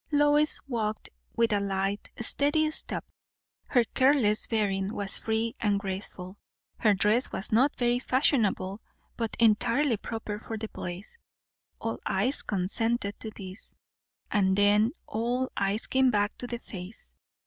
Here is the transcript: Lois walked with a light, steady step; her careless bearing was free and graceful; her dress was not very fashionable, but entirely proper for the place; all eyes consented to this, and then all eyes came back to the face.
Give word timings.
Lois 0.11 0.59
walked 0.67 1.11
with 1.35 1.53
a 1.53 1.59
light, 1.59 2.09
steady 2.19 2.71
step; 2.71 3.05
her 3.67 3.83
careless 3.93 4.47
bearing 4.47 4.95
was 4.95 5.19
free 5.19 5.55
and 5.59 5.79
graceful; 5.79 6.39
her 6.79 6.95
dress 6.95 7.31
was 7.31 7.51
not 7.51 7.75
very 7.77 7.99
fashionable, 7.99 8.81
but 9.15 9.35
entirely 9.37 9.97
proper 9.97 10.39
for 10.39 10.57
the 10.57 10.69
place; 10.69 11.15
all 11.79 11.99
eyes 12.03 12.41
consented 12.41 13.19
to 13.19 13.29
this, 13.35 13.75
and 14.31 14.57
then 14.57 14.91
all 15.05 15.47
eyes 15.55 15.85
came 15.85 16.09
back 16.09 16.35
to 16.39 16.47
the 16.47 16.57
face. 16.57 17.13